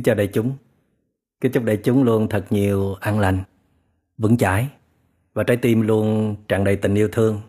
[0.00, 0.52] Kính chào đại chúng.
[1.40, 3.38] Kính chúc đại chúng luôn thật nhiều an lành,
[4.18, 4.68] vững chãi
[5.34, 7.40] và trái tim luôn tràn đầy tình yêu thương.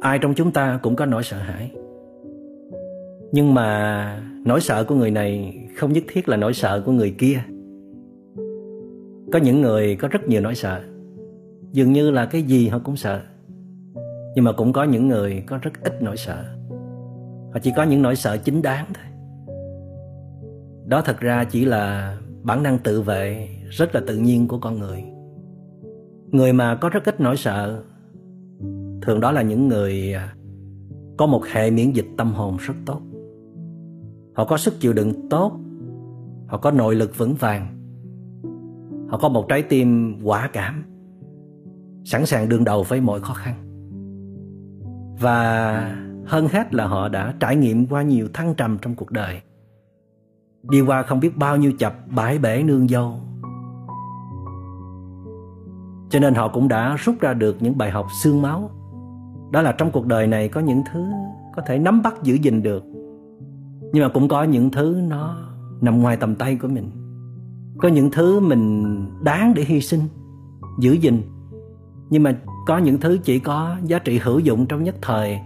[0.00, 1.70] Ai trong chúng ta cũng có nỗi sợ hãi.
[3.32, 7.14] Nhưng mà nỗi sợ của người này không nhất thiết là nỗi sợ của người
[7.18, 7.42] kia.
[9.32, 10.82] Có những người có rất nhiều nỗi sợ.
[11.72, 13.20] Dường như là cái gì họ cũng sợ.
[14.34, 16.44] Nhưng mà cũng có những người có rất ít nỗi sợ.
[17.52, 19.15] Họ chỉ có những nỗi sợ chính đáng thôi
[20.86, 24.78] đó thật ra chỉ là bản năng tự vệ, rất là tự nhiên của con
[24.78, 25.04] người.
[26.30, 27.82] Người mà có rất ít nỗi sợ,
[29.02, 30.34] thường đó là những người à,
[31.16, 33.00] có một hệ miễn dịch tâm hồn rất tốt.
[34.34, 35.60] Họ có sức chịu đựng tốt,
[36.46, 37.66] họ có nội lực vững vàng,
[39.08, 40.84] họ có một trái tim quả cảm,
[42.04, 43.54] sẵn sàng đương đầu với mọi khó khăn.
[45.20, 45.78] Và
[46.26, 49.40] hơn hết là họ đã trải nghiệm qua nhiều thăng trầm trong cuộc đời.
[50.70, 53.20] Đi qua không biết bao nhiêu chập bãi bể nương dâu.
[56.10, 58.70] Cho nên họ cũng đã rút ra được những bài học xương máu.
[59.50, 61.04] Đó là trong cuộc đời này có những thứ
[61.56, 62.84] có thể nắm bắt giữ gìn được.
[63.92, 65.36] Nhưng mà cũng có những thứ nó
[65.80, 66.90] nằm ngoài tầm tay của mình.
[67.78, 68.84] Có những thứ mình
[69.24, 70.00] đáng để hy sinh,
[70.78, 71.22] giữ gìn.
[72.10, 75.38] Nhưng mà có những thứ chỉ có giá trị hữu dụng trong nhất thời.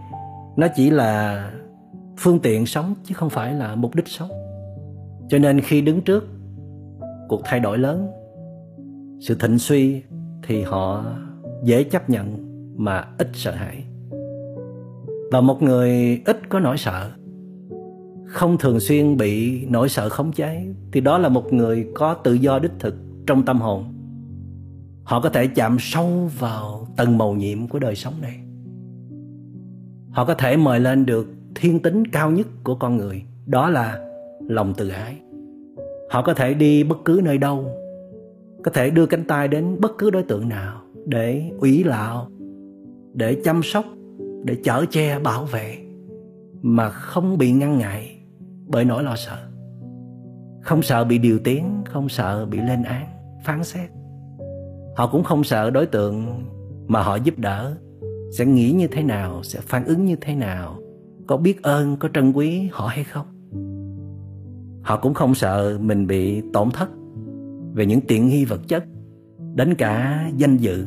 [0.56, 1.44] Nó chỉ là
[2.18, 4.30] phương tiện sống chứ không phải là mục đích sống
[5.31, 6.28] cho nên khi đứng trước,
[7.28, 8.09] cuộc thay đổi lớn.
[9.21, 10.03] Sự thịnh suy
[10.43, 11.04] thì họ
[11.65, 12.37] dễ chấp nhận
[12.77, 13.84] mà ít sợ hãi.
[15.32, 17.10] Và một người ít có nỗi sợ,
[18.27, 22.33] không thường xuyên bị nỗi sợ khống chế, thì đó là một người có tự
[22.33, 22.94] do đích thực
[23.27, 23.84] trong tâm hồn.
[25.04, 28.41] Họ có thể chạm sâu vào tầng màu nhiệm của đời sống này.
[30.10, 34.06] Họ có thể mời lên được thiên tính cao nhất của con người, đó là
[34.49, 35.16] lòng tự ái
[36.10, 37.71] họ có thể đi bất cứ nơi đâu.
[38.65, 42.28] Có thể đưa cánh tay đến bất cứ đối tượng nào để ủy lạo,
[43.15, 43.84] để chăm sóc,
[44.44, 45.78] để chở che, bảo vệ,
[46.62, 48.19] mà không bị ngăn ngại
[48.66, 49.37] bởi nỗi lo sợ.
[50.62, 53.06] Không sợ bị điều tiếng không sợ bị lên án,
[53.44, 53.91] phán xét.
[54.97, 56.44] Họ cũng không sợ đối tượng
[56.87, 57.77] mà họ giúp đỡ
[58.38, 60.78] sẽ nghĩ như thế nào, sẽ phản ứng như thế nào,
[61.27, 63.27] có biết ơn, có trân quý họ hay không.
[64.82, 66.91] Họ cũng không sợ mình bị tổn thất
[67.72, 68.84] về những tiện nghi vật chất,
[69.54, 70.86] đến cả danh dự.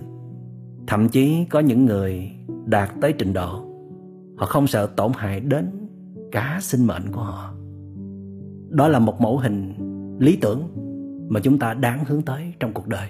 [0.87, 2.31] Thậm chí có những người
[2.65, 3.73] đạt tới trình độ
[4.37, 5.87] họ không sợ tổn hại đến
[6.31, 7.53] cả sinh mệnh của họ.
[8.69, 9.73] Đó là một mẫu hình
[10.19, 10.67] lý tưởng
[11.29, 13.09] mà chúng ta đáng hướng tới trong cuộc đời.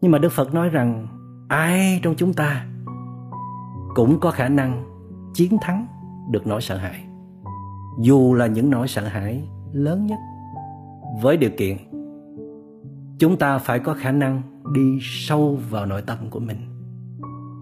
[0.00, 1.06] Nhưng mà Đức Phật nói rằng
[1.48, 2.66] ai trong chúng ta
[3.94, 4.84] cũng có khả năng
[5.34, 5.86] chiến thắng
[6.30, 7.04] được nỗi sợ hãi
[8.00, 9.42] dù là những nỗi sợ hãi
[9.72, 10.18] lớn nhất.
[11.22, 11.76] Với điều kiện,
[13.18, 14.42] chúng ta phải có khả năng
[14.74, 16.58] đi sâu vào nội tâm của mình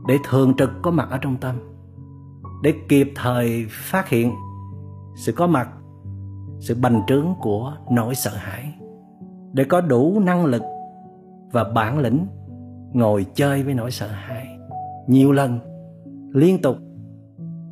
[0.08, 1.56] để thường trực có mặt ở trong tâm,
[2.62, 4.32] để kịp thời phát hiện
[5.16, 5.68] sự có mặt,
[6.60, 8.74] sự bành trướng của nỗi sợ hãi,
[9.52, 10.62] để có đủ năng lực
[11.52, 12.26] và bản lĩnh
[12.92, 14.46] ngồi chơi với nỗi sợ hãi
[15.06, 15.58] nhiều lần
[16.32, 16.76] liên tục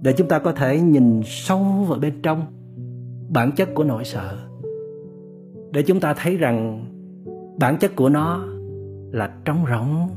[0.02, 2.42] để chúng ta có thể nhìn sâu vào bên trong
[3.28, 4.36] bản chất của nỗi sợ.
[5.72, 6.84] Để chúng ta thấy rằng
[7.60, 8.44] bản chất của nó
[9.10, 10.08] là trống rỗng,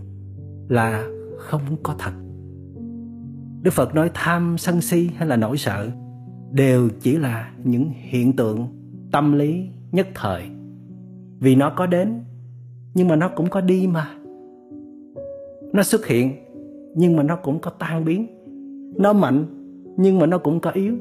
[0.70, 2.12] là không có thật.
[3.62, 5.90] Đức phật nói tham sân si hay là nỗi sợ
[6.52, 8.68] đều chỉ là những hiện tượng
[9.12, 10.44] tâm lý nhất thời.
[11.40, 12.24] Vì nó có đến,
[12.94, 14.10] nhưng mà nó cũng có đi mà.
[15.74, 16.32] Nó xuất hiện,
[16.96, 18.28] nhưng mà nó cũng có tan biến.
[18.98, 19.61] Nó mạnh
[19.98, 20.98] nhưng mà nó cũng có yếu.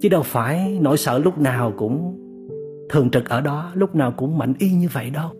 [0.00, 2.18] Chứ đâu phải nỗi sợ lúc nào cũng
[2.90, 5.30] thường trực ở đó, lúc nào cũng mạnh y như vậy đâu.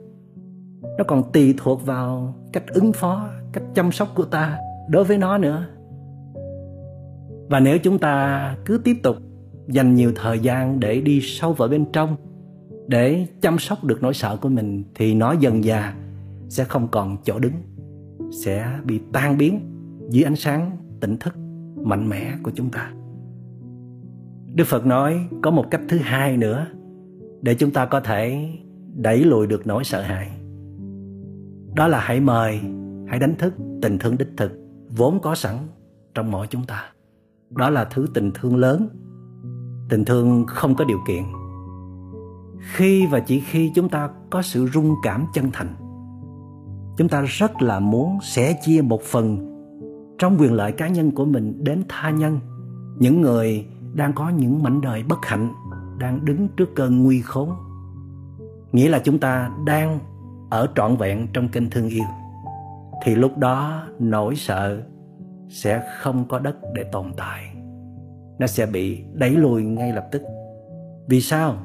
[0.98, 4.58] Nó còn tùy thuộc vào cách ứng phó, cách chăm sóc của ta
[4.88, 5.66] đối với nó nữa.
[7.48, 9.16] Và nếu chúng ta cứ tiếp tục
[9.68, 12.16] dành nhiều thời gian để đi sâu vào bên trong,
[12.86, 15.94] để chăm sóc được nỗi sợ của mình, thì nó dần già
[16.48, 17.52] sẽ không còn chỗ đứng,
[18.44, 19.60] sẽ bị tan biến
[20.10, 20.70] dưới ánh sáng
[21.00, 21.34] tỉnh thức
[21.82, 22.92] mạnh mẽ của chúng ta.
[24.54, 26.66] Đức phật nói có một cách thứ hai nữa
[27.42, 28.48] để chúng ta có thể
[28.94, 30.30] đẩy lùi được nỗi sợ hãi.
[31.74, 32.60] Đó là hãy mời,
[33.08, 34.52] hãy đánh thức tình thương đích thực
[34.96, 35.54] vốn có sẵn
[36.14, 36.84] trong mỗi chúng ta.
[37.50, 38.88] Đó là thứ tình thương lớn.
[39.88, 41.22] Tình thương không có điều kiện.
[42.72, 45.74] Khi và chỉ khi chúng ta có sự rung cảm chân thành,
[46.96, 49.57] chúng ta rất là muốn sẻ chia một phần
[50.18, 52.40] trong quyền lợi cá nhân của mình đến tha nhân.
[52.98, 55.52] Những người đang có những mảnh đời bất hạnh
[55.98, 57.50] đang đứng trước cơn nguy khốn.
[58.72, 59.98] Nghĩa là chúng ta đang
[60.50, 62.04] ở trọn vẹn trong kênh thương yêu.
[63.04, 64.82] Thì lúc đó nỗi sợ
[65.48, 67.44] sẽ không có đất để tồn tại.
[68.38, 70.22] Nó sẽ bị đẩy lùi ngay lập tức.
[71.08, 71.56] Vì sao?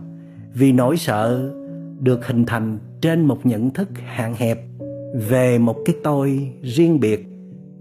[0.53, 1.51] Vì nỗi sợ
[1.99, 4.59] được hình thành trên một nhận thức hạn hẹp
[5.29, 7.32] về một cái tôi riêng biệt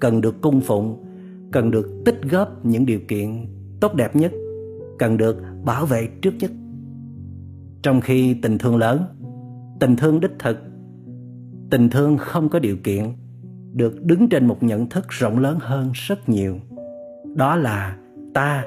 [0.02, 1.04] cần được cung phụng,
[1.52, 3.46] cần được tích góp những điều kiện
[3.80, 4.32] tốt đẹp nhất,
[4.98, 6.50] cần được bảo vệ trước nhất.
[7.82, 9.00] Trong khi tình thương lớn,
[9.80, 10.58] tình thương đích thực,
[11.70, 13.04] tình thương không có điều kiện
[13.72, 16.56] được đứng trên một nhận thức rộng lớn hơn rất nhiều.
[17.34, 17.96] Đó là
[18.34, 18.64] ta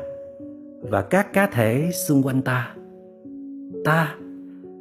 [0.81, 2.75] và các cá thể xung quanh ta.
[3.85, 4.15] Ta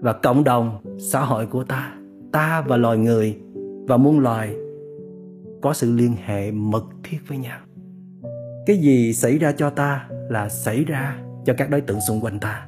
[0.00, 1.95] và cộng đồng xã hội của ta.
[2.33, 3.37] Ta và loài người
[3.89, 4.57] và muôn loài
[5.64, 7.58] có sự liên hệ mật thiết với nhau.
[8.66, 12.40] Cái gì xảy ra cho ta là xảy ra cho các đối tượng xung quanh
[12.40, 12.66] ta.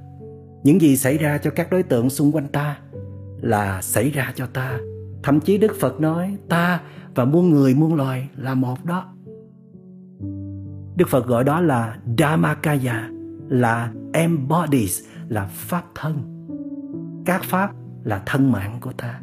[0.63, 2.79] Những gì xảy ra cho các đối tượng xung quanh ta
[3.41, 4.79] là xảy ra cho ta.
[5.23, 6.81] Thậm chí đức phật nói, ta
[7.15, 9.15] và muôn người muôn loài là một đó.
[10.97, 13.11] Đức phật gọi đó là dhammakaya,
[13.49, 16.47] là embodies, là pháp thân.
[17.27, 17.71] Các pháp
[18.05, 19.21] là thân mạng của ta.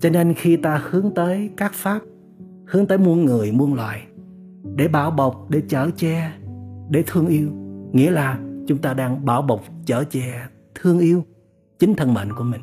[0.00, 2.00] Cho nên khi ta hướng tới các pháp
[2.68, 4.06] hướng tới muôn người, muôn loài,
[4.76, 6.32] để bảo bọc, để chở che,
[6.90, 7.48] để thương yêu.
[7.92, 11.24] Nghĩa là chúng ta đang bảo bọc, chở che, thương yêu
[11.78, 12.60] chính thân mệnh của mình.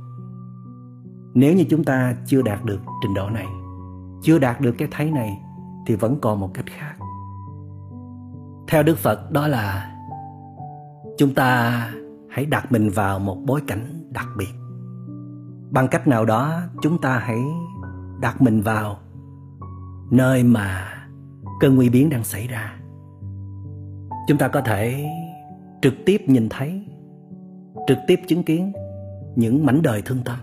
[1.34, 3.46] Nếu như chúng ta chưa đạt được trình độ này,
[4.22, 5.42] chưa đạt được cái thấy này,
[5.88, 6.96] thì vẫn còn một cách khác.
[8.68, 9.96] Theo đức phật, đó là
[11.18, 11.72] chúng ta
[12.30, 14.54] hãy đặt mình vào một bối cảnh đặc biệt.
[15.72, 17.40] Bằng cách nào đó, chúng ta hãy
[18.20, 18.98] đặt mình vào
[20.12, 20.92] nơi mà
[21.60, 22.80] cơn nguy biến đang xảy ra.
[24.28, 25.06] Chúng ta có thể
[25.82, 26.82] trực tiếp nhìn thấy,
[27.88, 28.74] trực tiếp chứng kiến
[29.36, 30.38] những mảnh đời thương tâm.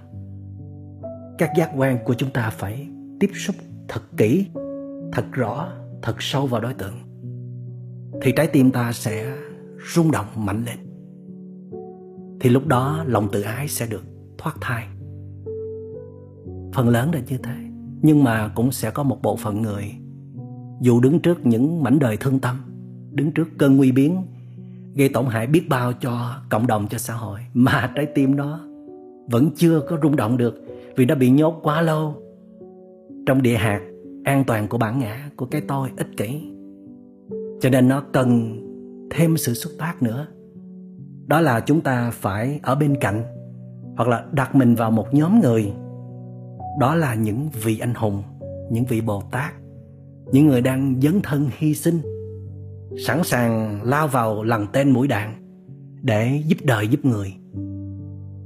[1.38, 2.88] Các giác quan của chúng ta phải
[3.20, 3.56] tiếp xúc
[3.88, 4.47] thật kỹ,
[5.12, 5.69] thật rõ,
[6.03, 6.94] thật sâu vào đối tượng,
[8.23, 9.37] thì trái tim ta sẽ
[9.94, 10.79] rung động mạnh lên.
[12.41, 14.03] Thì lúc đó lòng tự ái sẽ được
[14.38, 14.87] thoát thai.
[16.75, 17.71] Phần lớn là như thế
[18.02, 19.84] nhưng mà cũng sẽ có một bộ phận người,
[20.81, 22.56] dù đứng trước những mảnh đời thương tâm,
[23.10, 24.16] đứng trước cơn nguy biến,
[24.94, 27.40] gây tổn hại biết bao cho cộng đồng, cho xã hội.
[27.54, 28.60] Mà trái tim nó
[29.31, 30.64] vẫn chưa có rung động được
[30.96, 32.14] vì nó bị nhốt quá lâu
[33.26, 33.81] trong địa hạt
[34.25, 36.52] an toàn của bản ngã của cái tôi ích kỷ.
[37.60, 38.58] Cho nên nó cần
[39.10, 40.26] thêm sự xuất phát nữa.
[41.26, 43.22] Đó là chúng ta phải ở bên cạnh
[43.96, 45.72] hoặc là đặt mình vào một nhóm người
[46.78, 48.22] đó là những vị anh hùng,
[48.70, 49.52] những vị bồ tát,
[50.32, 52.00] những người đang dấn thân hy sinh,
[53.06, 55.34] sẵn sàng lao vào lần tên mũi đạn
[56.02, 57.35] để giúp đời giúp người,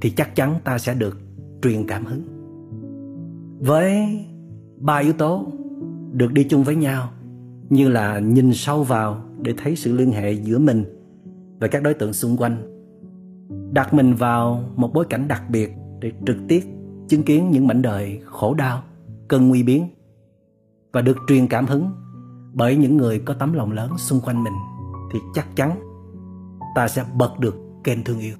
[0.01, 1.19] thì chắc chắn ta sẽ được
[1.63, 2.23] truyền cảm hứng.
[3.61, 4.19] Với
[4.77, 5.47] ba yếu tố
[6.13, 7.09] được đi chung với nhau,
[7.71, 10.85] như là nhìn sâu vào để thấy sự liên hệ giữa mình
[11.61, 12.57] và các đối tượng xung quanh,
[13.73, 15.71] đặt mình vào một bối cảnh đặc biệt
[16.01, 16.61] để trực tiếp
[17.09, 18.83] chứng kiến những mảnh đời khổ đau,
[19.29, 19.89] cơn nguy biến
[20.93, 21.91] và được truyền cảm hứng
[22.55, 24.55] bởi những người có tấm lòng lớn xung quanh mình
[25.13, 25.81] thì chắc chắn
[26.75, 28.35] ta sẽ bật được kênh thương yêu.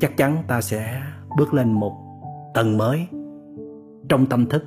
[0.00, 1.02] Chắc chắn ta sẽ
[1.36, 1.96] bước lên một
[2.54, 3.06] tầng mới
[4.08, 4.64] trong tâm thức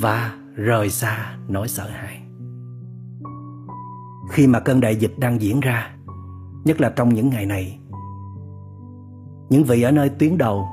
[0.00, 2.20] và rời xa nỗi sợ hãi.
[4.30, 5.96] Khi mà cơn đại dịch đang diễn ra,
[6.64, 7.78] nhất là trong những ngày này,
[9.48, 10.68] những vị ở nơi tuyến đầu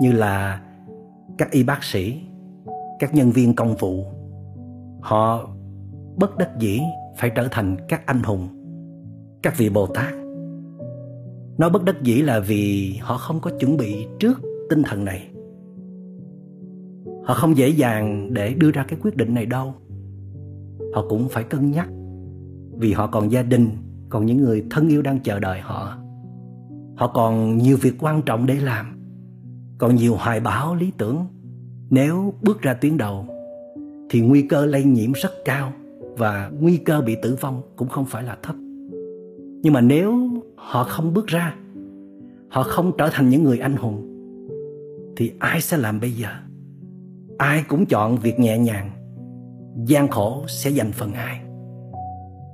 [0.00, 0.60] như là
[1.38, 2.20] các y bác sĩ,
[2.98, 4.04] các nhân viên công vụ.
[5.00, 5.48] Họ
[6.16, 6.80] bất đắc dĩ
[7.16, 8.48] phải trở thành các anh hùng,
[9.42, 10.14] các vị bồ tát.
[11.58, 14.40] Nói bất đắc dĩ là vì họ không có chuẩn bị trước
[14.70, 15.28] tinh thần này.
[17.24, 19.74] Họ không dễ dàng để đưa ra cái quyết định này đâu.
[20.94, 21.88] Họ cũng phải cân nhắc,
[22.76, 23.70] vì họ còn gia đình,
[24.08, 25.98] còn những người thân yêu đang chờ đợi họ.
[26.96, 28.97] Họ còn nhiều việc quan trọng để làm
[29.78, 31.26] còn nhiều hoài bão lý tưởng.
[31.90, 33.26] Nếu bước ra tuyến đầu,
[34.10, 35.72] thì nguy cơ lây nhiễm rất cao
[36.16, 38.56] và nguy cơ bị tử vong cũng không phải là thấp.
[39.62, 41.54] Nhưng mà nếu họ không bước ra,
[42.48, 44.04] họ không trở thành những người anh hùng,
[45.16, 46.28] thì ai sẽ làm bây giờ?
[47.38, 48.90] Ai cũng chọn việc nhẹ nhàng,
[49.86, 51.40] gian khổ sẽ dành phần ai.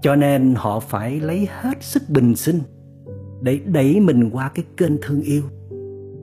[0.03, 2.61] Cho nên họ phải lấy hết sức bình sinh
[3.43, 5.43] để đẩy mình qua cái kênh thương yêu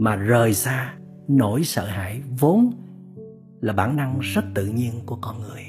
[0.02, 0.94] mà rời xa
[1.28, 2.72] nỗi sợ hãi vốn
[3.60, 5.62] là bản năng rất tự nhiên của con người.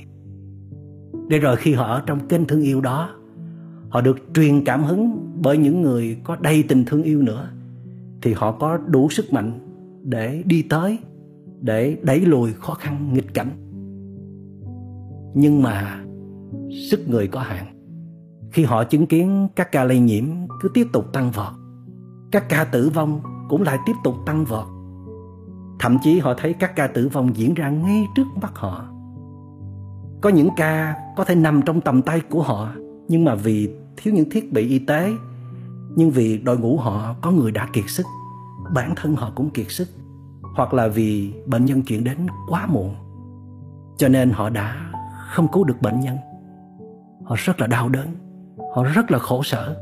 [1.28, 3.10] Để rồi khi họ ở trong kênh thương yêu đó,
[3.88, 7.50] họ được truyền cảm hứng bởi những người có đầy tình thương yêu nữa,
[8.22, 9.58] thì họ có đủ sức mạnh
[10.02, 10.98] để đi tới,
[11.60, 13.50] để đẩy lùi khó khăn, nghịch cảnh.
[15.34, 16.04] Nhưng mà
[16.90, 17.66] sức người có hạn.
[18.50, 20.24] Khi họ chứng kiến các ca lây nhiễm
[20.60, 21.52] cứ tiếp tục tăng vọt,
[22.30, 24.66] các ca tử vong cũng lại tiếp tục tăng vọt.
[25.80, 28.84] Thậm chí họ thấy các ca tử vong diễn ra ngay trước mắt họ.
[30.20, 32.68] Có những ca có thể nằm trong tầm tay của họ,
[33.08, 35.12] nhưng mà vì thiếu những thiết bị y tế,
[35.96, 38.06] nhưng vì đội ngũ họ có người đã kiệt sức,
[38.74, 39.88] bản thân họ cũng kiệt sức,
[40.56, 42.16] hoặc là vì bệnh nhân chuyển đến
[42.48, 42.94] quá muộn.
[43.96, 44.76] Cho nên họ đã
[45.28, 46.16] không cứu được bệnh nhân.
[47.24, 48.06] Họ rất là đau đớn,
[48.74, 49.76] họ rất là khổ sở,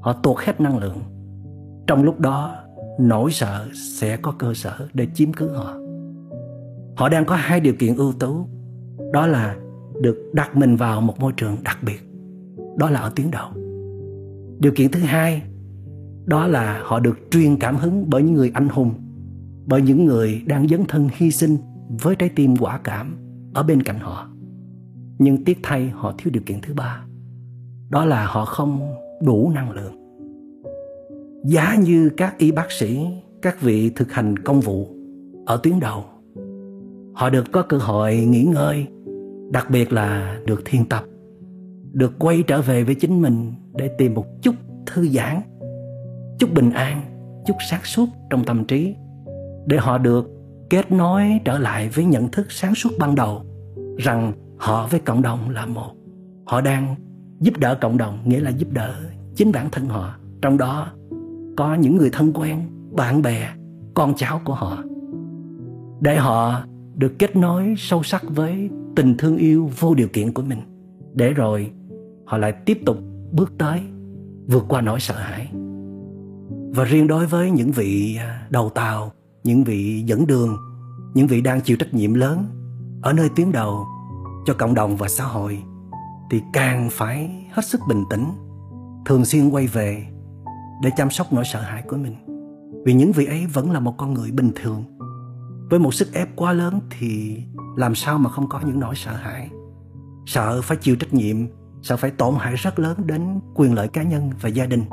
[0.00, 0.98] họ tuột hết năng lượng.
[1.86, 2.56] Trong lúc đó
[3.00, 5.74] nỗi sợ sẽ có cơ sở để chiếm cứ họ.
[6.96, 8.46] Họ đang có hai điều kiện ưu tú.
[9.12, 9.56] Đó là
[10.00, 12.08] được đặt mình vào một môi trường đặc biệt.
[12.76, 13.50] Đó là ở tuyến đầu.
[14.58, 15.42] Điều kiện thứ hai,
[16.24, 18.94] đó là họ được truyền cảm hứng bởi những người anh hùng,
[19.66, 21.56] bởi những người đang dấn thân hy sinh
[22.02, 23.16] với trái tim quả cảm
[23.54, 24.28] ở bên cạnh họ.
[25.18, 27.04] Nhưng tiếc thay, họ thiếu điều kiện thứ ba.
[27.88, 30.01] Đó là họ không đủ năng lượng
[31.44, 33.06] giá như các y bác sĩ,
[33.42, 34.88] các vị thực hành công vụ
[35.46, 36.04] ở tuyến đầu.
[37.14, 38.86] Họ được có cơ hội nghỉ ngơi,
[39.50, 41.04] đặc biệt là được thiền tập,
[41.92, 44.54] được quay trở về với chính mình để tìm một chút
[44.86, 45.40] thư giãn,
[46.38, 47.00] chút bình an,
[47.46, 48.94] chút sáng suốt trong tâm trí
[49.66, 50.30] để họ được
[50.70, 53.42] kết nối trở lại với nhận thức sáng suốt ban đầu
[53.98, 55.92] rằng họ với cộng đồng là một.
[56.46, 56.94] Họ đang
[57.40, 58.94] giúp đỡ cộng đồng, nghĩa là giúp đỡ
[59.34, 60.14] chính bản thân họ.
[60.42, 60.92] Trong đó
[61.56, 62.60] có những người thân quen,
[62.96, 63.48] bạn bè,
[63.94, 64.78] con cháu của họ.
[66.00, 66.62] Để họ
[66.94, 70.58] được kết nối sâu sắc với tình thương yêu vô điều kiện của mình.
[71.14, 71.70] Để rồi
[72.24, 72.96] họ lại tiếp tục
[73.32, 73.80] bước tới,
[74.46, 75.48] vượt qua nỗi sợ hãi.
[76.74, 79.12] Và riêng đối với những vị à, đầu tàu,
[79.44, 80.56] những vị dẫn đường,
[81.14, 82.44] những vị đang chịu trách nhiệm lớn
[83.02, 83.86] ở nơi tuyến đầu
[84.46, 85.58] cho cộng đồng và xã hội,
[86.30, 88.24] thì càng phải hết sức bình tĩnh,
[89.06, 90.06] thường xuyên quay về
[90.82, 92.16] để chăm sóc nỗi sợ hãi của mình.
[92.84, 94.84] Vì những vị ấy vẫn là một con người bình thường.
[95.70, 97.42] Với một sức ép quá lớn thì
[97.76, 99.48] làm sao mà không có những nỗi sợ hãi?
[100.26, 101.36] Sợ phải chịu trách nhiệm,
[101.82, 104.84] sợ phải tổn hại rất lớn đến quyền lợi cá nhân và gia đình.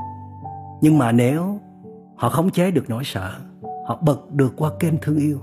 [0.82, 1.60] Nhưng mà nếu
[2.18, 3.34] họ khống chế được nỗi sợ,
[3.88, 5.40] họ bật được qua kênh thương yêu,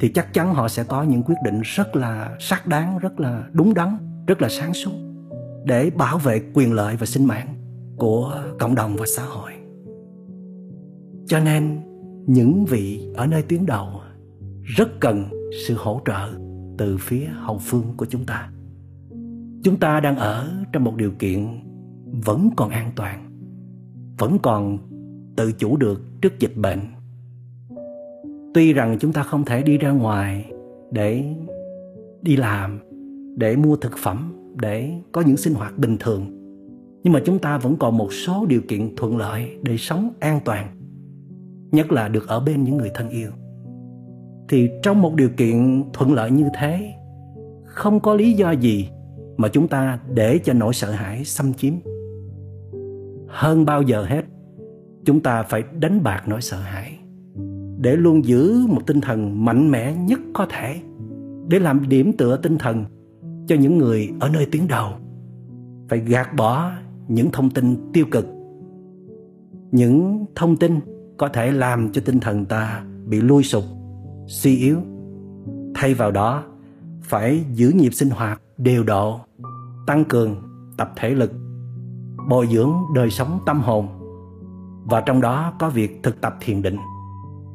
[0.00, 3.44] thì chắc chắn họ sẽ có những quyết định rất là xác đáng, rất là
[3.52, 4.92] đúng đắn, rất là sáng suốt
[5.64, 7.63] để bảo vệ quyền lợi và sinh mạng
[7.96, 9.52] của cộng đồng và xã hội.
[11.26, 11.80] Cho nên,
[12.26, 13.88] những vị ở nơi tuyến đầu
[14.62, 15.24] rất cần
[15.66, 16.28] sự hỗ trợ
[16.78, 18.50] từ phía hậu phương của chúng ta.
[19.62, 21.46] Chúng ta đang ở trong một điều kiện
[22.24, 23.30] vẫn còn an toàn,
[24.18, 24.78] vẫn còn
[25.36, 26.80] tự chủ được trước dịch bệnh.
[28.54, 30.52] Tuy rằng chúng ta không thể đi ra ngoài
[30.90, 31.34] để
[32.22, 32.78] đi làm,
[33.36, 36.43] để mua thực phẩm, để có những sinh hoạt bình thường
[37.04, 40.40] nhưng mà chúng ta vẫn còn một số điều kiện thuận lợi để sống an
[40.44, 40.66] toàn,
[41.72, 43.30] nhất là được ở bên những người thân yêu.
[44.48, 46.94] Thì trong một điều kiện thuận lợi như thế,
[47.64, 48.88] không có lý do gì
[49.36, 51.74] mà chúng ta để cho nỗi sợ hãi xâm chiếm.
[53.28, 54.22] Hơn bao giờ hết,
[55.04, 56.98] chúng ta phải đánh bạc nỗi sợ hãi
[57.78, 60.76] để luôn giữ một tinh thần mạnh mẽ nhất có thể,
[61.48, 62.84] để làm điểm tựa tinh thần
[63.46, 64.88] cho những người ở nơi tuyến đầu.
[65.88, 66.70] Phải gạt bỏ
[67.08, 68.26] những thông tin tiêu cực.
[69.70, 70.80] Những thông tin
[71.18, 73.64] có thể làm cho tinh thần ta bị lui sụp
[74.26, 74.78] suy yếu.
[75.74, 76.42] Thay vào đó,
[77.02, 79.20] phải giữ nhịp sinh hoạt đều độ,
[79.86, 80.36] tăng cường
[80.76, 81.32] tập thể lực,
[82.28, 83.88] bồi dưỡng đời sống tâm hồn.
[84.84, 86.76] Và trong đó có việc thực tập thiền định.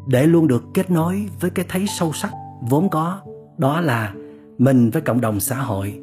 [0.07, 2.31] Để luôn được kết nối với cái thấy sâu sắc
[2.69, 3.19] vốn có,
[3.57, 4.13] đó là
[4.57, 5.99] mình với cộng đồng xã hội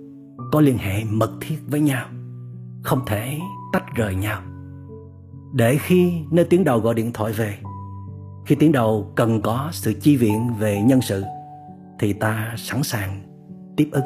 [0.53, 2.07] có liên hệ mật thiết với nhau
[2.87, 3.39] không thể
[3.73, 4.41] tách rời nhau.
[5.55, 7.55] Để khi nơi tuyến đầu gọi điện thoại về,
[8.47, 11.25] khi tuyến đầu cần có sự chi viện về nhân sự,
[11.99, 13.23] thì ta sẵn sàng
[13.77, 14.05] tiếp ứng.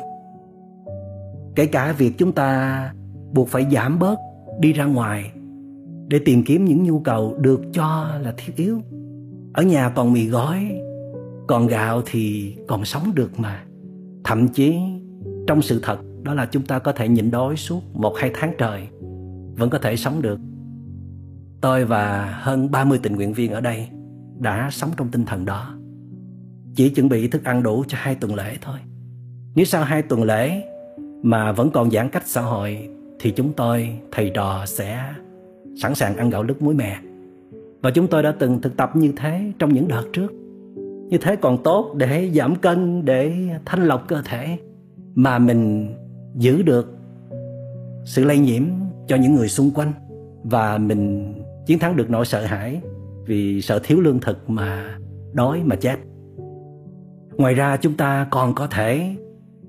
[1.55, 2.93] Kể cả việc chúng ta
[3.33, 4.19] buộc phải giảm bớt
[4.61, 5.31] đi ra ngoài
[6.09, 8.81] để tìm kiếm những nhu cầu được cho là thiết yếu.
[9.53, 10.81] Ở nhà còn mì gói,
[11.49, 13.65] còn gạo thì còn sống được mà.
[14.25, 14.79] Thậm chí
[15.47, 18.53] trong sự thật đó là chúng ta có thể nhịn đói suốt một hai tháng
[18.59, 18.89] trời,
[19.57, 20.39] vẫn có thể sống được.
[21.61, 23.89] Tôi và hơn 30 tình nguyện viên ở đây
[24.39, 25.75] đã sống trong tinh thần đó.
[26.75, 28.79] Chỉ chuẩn bị thức ăn đủ cho hai tuần lễ thôi.
[29.55, 30.62] Nếu sau hai tuần lễ
[31.23, 32.89] mà vẫn còn giãn cách xã hội,
[33.21, 35.05] thì chúng tôi, thầy trò sẽ
[35.83, 36.97] sẵn sàng ăn gạo lứt muối mè.
[37.83, 40.33] Và chúng tôi đã từng thực tập như thế trong những đợt trước.
[41.09, 43.35] Như thế còn tốt để giảm cân, để
[43.65, 44.59] thanh lọc cơ thể
[45.15, 45.89] mà mình
[46.37, 46.97] giữ được
[48.05, 48.63] sự lây nhiễm
[49.07, 49.93] cho những người xung quanh.
[50.45, 51.35] Và mình
[51.67, 52.81] chiến thắng được nỗi sợ hãi
[53.27, 54.99] vì sợ thiếu lương thực mà
[55.33, 55.97] đói mà chết.
[57.37, 59.17] Ngoài ra, chúng ta còn có thể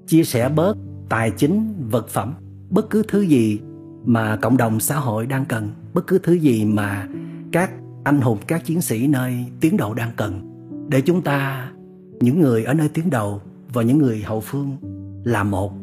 [0.08, 0.78] chia sẻ bớt
[1.10, 2.34] tài chính, vật phẩm,
[2.70, 3.60] bất cứ thứ gì
[4.06, 7.08] mà cộng đồng xã hội đang cần, bất cứ thứ gì mà
[7.52, 7.72] các
[8.04, 10.42] anh hùng, các chiến sĩ nơi tuyến đầu đang cần,
[10.90, 11.72] để chúng ta,
[12.20, 13.42] những người ở nơi tuyến đầu
[13.74, 14.78] và những người hậu phương
[15.24, 15.74] là một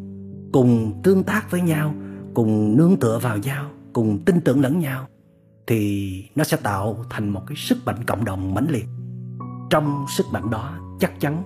[0.53, 1.95] cùng tương tác với nhau,
[2.35, 5.07] cùng nương tựa vào nhau, cùng tin tưởng lẫn nhau,
[5.67, 8.87] thì nó sẽ tạo thành một cái sức mạnh cộng đồng mãnh liệt.
[9.71, 11.43] Trong sức mạnh đó, chắc chắn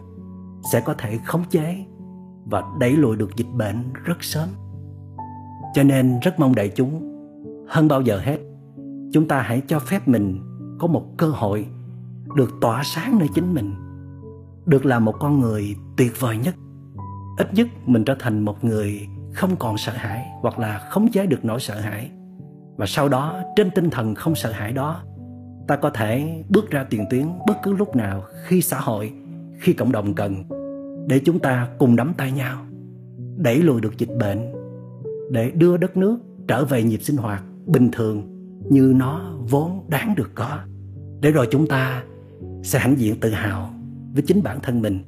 [0.73, 1.85] sẽ có thể khống chế
[2.44, 4.49] và đẩy lùi được dịch bệnh rất sớm.
[5.75, 7.09] Cho nên rất mong đại chúng,
[7.68, 8.38] hơn bao giờ hết,
[9.12, 10.40] chúng ta hãy cho phép mình
[10.78, 11.66] có một cơ hội
[12.37, 13.75] được tỏa sáng nơi chính mình,
[14.66, 16.54] được là một con người tuyệt vời nhất
[17.39, 19.01] ít nhất mình trở thành một người
[19.33, 22.11] không còn sợ hãi hoặc là khống chế được nỗi sợ hãi.
[22.77, 25.03] Và sau đó, trên tinh thần không sợ hãi đó,
[25.69, 29.12] ta có thể bước ra tiền tuyến bất cứ lúc nào khi xã hội,
[29.59, 30.45] khi cộng đồng cần
[31.09, 32.59] để chúng ta cùng nắm tay nhau,
[33.37, 34.53] đẩy lùi được dịch bệnh,
[35.31, 38.29] để đưa đất nước trở về nhịp sinh hoạt bình thường
[38.71, 40.59] như nó vốn đáng được có.
[41.21, 42.03] Để rồi chúng ta
[42.62, 43.71] sẽ hãnh diện tự hào
[44.14, 44.99] với chính bản thân mình,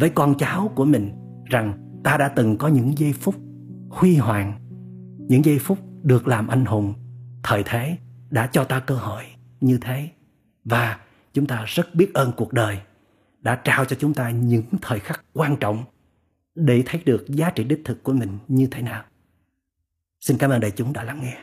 [0.00, 1.10] với con cháu của mình
[1.50, 3.34] rằng ta đã từng có những giây phút
[3.88, 4.60] huy hoàng,
[5.28, 6.94] những giây phút được làm anh hùng.
[7.42, 7.96] Thời thế
[8.30, 9.24] đã cho ta cơ hội
[9.60, 10.08] như thế
[10.64, 10.98] và
[11.32, 12.78] chúng ta rất biết ơn cuộc đời
[13.40, 15.84] đã trao cho chúng ta những thời khắc quan trọng
[16.54, 19.04] để thấy được giá trị đích thực của mình như thế nào.
[20.20, 21.36] Xin cảm ơn đại chúng đã lắng nghe.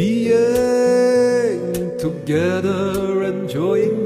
[0.00, 3.99] Being together, enjoying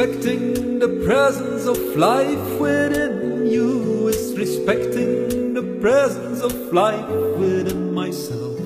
[0.00, 8.58] Respecting the presence of life within you is respecting the presence of life within myself.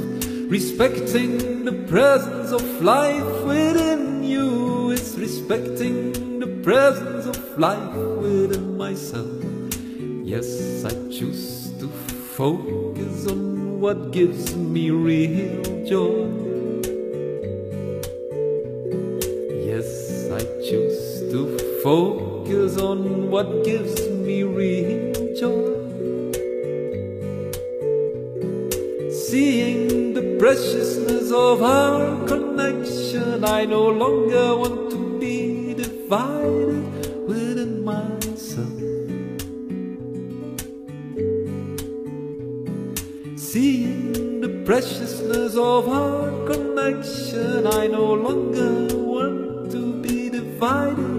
[0.48, 9.42] Respecting the presence of life within you is respecting the presence of life within myself.
[10.22, 11.88] Yes, I choose to
[12.38, 16.23] focus on what gives me real joy.
[23.64, 25.72] Gives me real joy.
[29.10, 38.68] Seeing the preciousness of our connection, I no longer want to be divided within myself.
[43.36, 51.13] Seeing the preciousness of our connection, I no longer want to be divided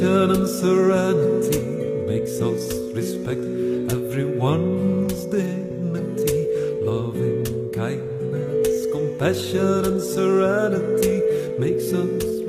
[0.00, 1.60] compassion, and serenity
[2.06, 3.40] makes us respect
[3.92, 6.48] everyone's dignity.
[6.80, 11.20] Loving kindness, compassion, and serenity
[11.58, 12.39] makes us